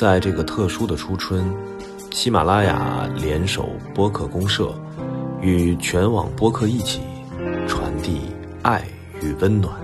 [0.00, 1.54] 在这个特殊的初春，
[2.10, 4.74] 喜马拉雅联手播客公社，
[5.42, 7.02] 与全网播客一起
[7.68, 8.22] 传递
[8.62, 8.82] 爱
[9.20, 9.78] 与温暖。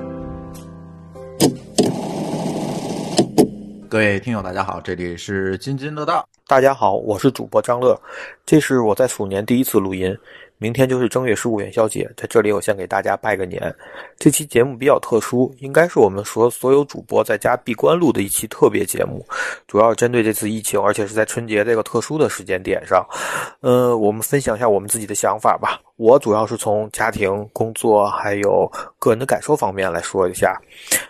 [3.90, 6.26] 各位听友，大家好，这里是津津乐道。
[6.46, 8.00] 大家好，我是主播张乐，
[8.46, 10.16] 这是我在鼠年第一次录音。
[10.58, 13.74] 明天就是正月十五元宵节，在这里我先给大家拜个年。
[14.18, 19.22] 这期节目比较特殊，应该是我们所所有主播在家闭关录的一期特别节目，
[19.66, 23.06] 主要针对这次疫情，而且是在春节这个特殊的时间点上。
[23.60, 25.78] 呃，我们分享一下我们自己的想法吧。
[25.96, 30.58] 我主要是从家庭、工作还有个人的感受方面来说一下。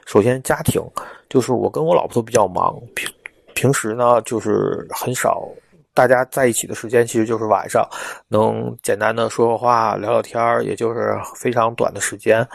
[0.07, 0.83] 首先，家庭
[1.29, 3.09] 就是我跟我老婆都比较忙，平
[3.55, 5.49] 平时呢就是很少。
[5.97, 7.89] 大家在一起的时间其实就是晚上，
[8.29, 12.47] 能简单的说说话、聊聊天儿，也就是非常短的时间。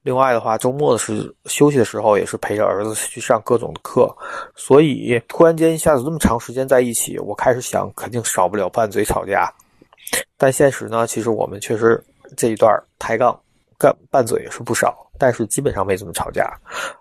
[0.00, 4.08] 另外的话，周末的时休息的时候，也是陪着儿子去上各种的课。
[4.54, 9.52] 所以突然间一下子这么长时间在一起，我开始想，肯定少不了拌嘴吵架。
[10.38, 12.02] 但现实呢，其实我们确实
[12.34, 13.38] 这一段抬杠、
[13.78, 15.05] 干拌嘴也是不少。
[15.18, 16.50] 但是基本上没怎么吵架，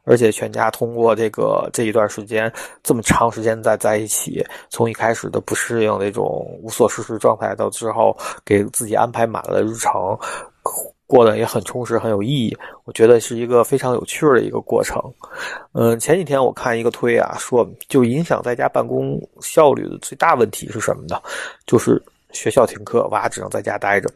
[0.04, 2.52] 而且全家通过这个这一段时间
[2.84, 6.26] 这么长时间在在一起，从一开始的不适应那种
[6.62, 10.18] 无所事事状态，到之后给自己安排满了日程，
[11.08, 12.58] 过得也很充实很有意义。
[12.86, 15.02] 我觉得是一个非常有趣的一个过程。
[15.74, 21.22] 嗯，前几天我看一个推啊，说就影响在家办公效率的最大问题是什么呢？
[21.66, 24.10] 就是学校停课，娃只能在家待着。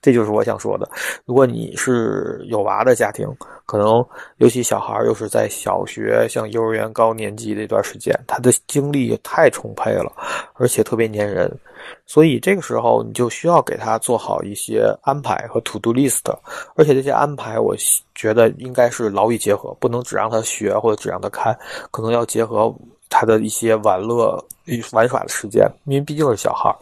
[0.00, 0.88] 这就是我想说的。
[1.24, 3.26] 如果你是有娃的家庭，
[3.66, 4.04] 可能
[4.36, 10.12] 尤其小孩又是在小学、像幼儿园高年级这段时间，他的精力太充沛了，
[10.54, 11.52] 而且特别粘人，
[12.06, 16.22] 所以这个时候你就需要给他做好一些安排和 to do list。
[16.76, 17.74] 而且这些安排，我
[18.14, 21.58] 觉得应该是劳逸结合，不能只让他学或者只让他看，
[21.90, 22.72] 可能要结合
[23.10, 26.74] 他的一些玩乐与玩耍的时间，因为毕竟是小孩。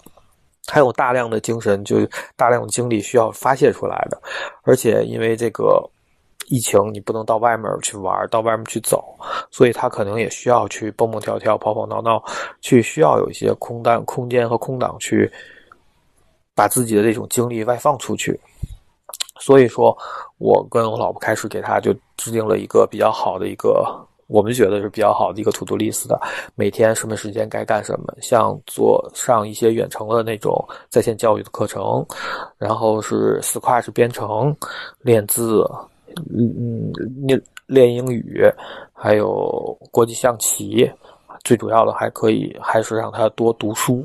[0.66, 1.96] 还有大量的精神，就
[2.36, 4.20] 大量的精力需要发泄出来的，
[4.62, 5.88] 而且因为这个
[6.48, 9.16] 疫情，你不能到外面去玩，到外面去走，
[9.50, 12.22] 所以他可能也需要去蹦蹦跳跳、跑跑闹闹，
[12.60, 15.30] 去需要有一些空档、空间和空档去
[16.54, 18.38] 把自己的这种精力外放出去。
[19.38, 19.96] 所以说，
[20.38, 24.06] 我跟我老婆开始给他就制定了一个比较好的一个。
[24.28, 26.20] 我们觉得是比较好的一个 to do list 的，
[26.54, 30.52] 每天什么时间该干什么，像做上一些远程的那种
[30.88, 32.04] 在线教育的课程，
[32.58, 34.56] 然后是 Scratch 编程、
[35.00, 35.64] 练字，
[36.36, 36.92] 嗯，
[37.26, 38.42] 练练英语，
[38.92, 40.90] 还有国际象棋，
[41.44, 44.04] 最主要的还可以还是让他多读书，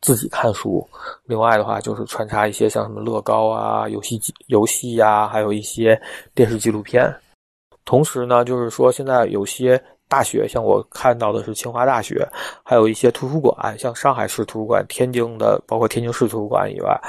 [0.00, 0.86] 自己看书。
[1.26, 6.00] 另外的话就是穿插一些像什么乐高啊、游戏机、游戏呀，还有一些
[6.34, 7.14] 电视纪录片。
[7.88, 12.28] 同时呢，就是说现在有些大学，像我看到的是清华大学，
[12.62, 17.00] 还有一些图书馆，像上海市图书馆、天津的，包括天津市图书馆以外，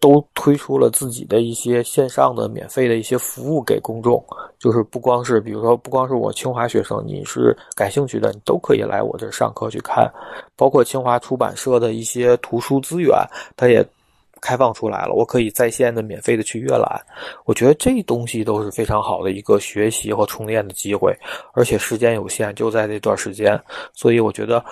[0.00, 4.24] 都推出了自己的一些线上的免费的一些服务给公众。
[4.58, 10.10] 就是不光是，比如说不光是我清华学生，你是感兴趣的，你都可以来我这上课去看。
[10.56, 13.14] 包括清华出版社的一些图书资源，
[13.54, 13.86] 它也。
[14.40, 17.00] 开放出来了，我可以在线的免费的去阅览，
[17.44, 21.16] 我觉得这东西都是非常好的一个学习和充电的机会，
[21.52, 23.60] 而且时间有限，就在这段时间，
[23.92, 24.64] 所以我觉得，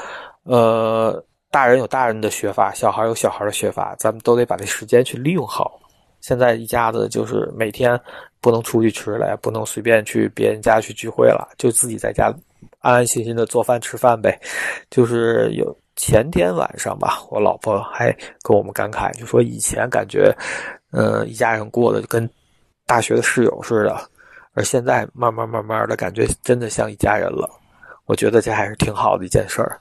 [0.44, 5.80] 呃，大人有大人的学法，小孩有小孩的学法，咱们都得把这时间去利用好。
[6.20, 8.00] 现在一家子就是每天
[8.40, 12.32] 不能出去吃了，也不能随便去别人家去聚会了，就自己在家
[12.80, 14.40] 安安心心的做饭吃饭呗，
[14.90, 15.76] 就是有。
[15.98, 20.32] 前天晚上吧，我老婆还跟我们感慨，就说以前感觉，
[20.92, 22.28] 嗯，一家人过的跟
[22.86, 24.00] 大学的室友似的，
[24.54, 27.50] 而现在慢慢慢慢的感觉真的像一家人了。
[28.06, 29.78] 我觉得这还是挺好的一件事儿。